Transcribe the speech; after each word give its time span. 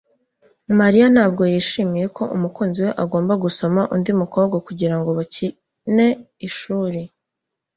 Mariya 0.79 1.05
ntabwo 1.13 1.41
yishimiye 1.53 2.05
ko 2.17 2.23
umukunzi 2.35 2.79
we 2.85 2.91
agomba 3.03 3.33
gusoma 3.43 3.81
undi 3.95 4.11
mukobwa 4.21 4.55
kugirango 4.67 5.09
bakine 5.17 6.07
ishuri 6.47 7.01